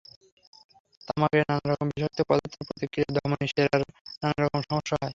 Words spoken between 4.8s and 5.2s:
হয়।